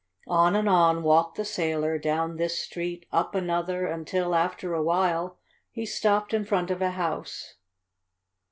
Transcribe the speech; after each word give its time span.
On 0.25 0.55
and 0.55 0.67
on 0.67 1.03
walked 1.03 1.37
the 1.37 1.45
sailor, 1.45 1.99
down 1.99 2.37
this 2.37 2.57
street 2.57 3.05
up 3.11 3.35
another 3.35 3.85
until, 3.85 4.33
after 4.33 4.73
a 4.73 4.81
while, 4.81 5.37
he 5.69 5.85
stopped 5.85 6.33
in 6.33 6.43
front 6.43 6.71
of 6.71 6.81
a 6.81 6.89
house. 6.89 7.53